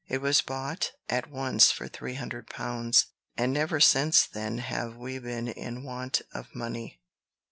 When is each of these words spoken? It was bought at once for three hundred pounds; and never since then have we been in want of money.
It 0.07 0.19
was 0.19 0.41
bought 0.41 0.93
at 1.09 1.29
once 1.29 1.69
for 1.71 1.87
three 1.87 2.15
hundred 2.15 2.49
pounds; 2.49 3.05
and 3.37 3.53
never 3.53 3.79
since 3.79 4.25
then 4.25 4.57
have 4.57 4.95
we 4.95 5.19
been 5.19 5.47
in 5.47 5.83
want 5.83 6.23
of 6.33 6.47
money. 6.55 6.99